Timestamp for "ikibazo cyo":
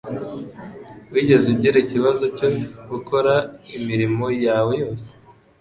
1.81-2.47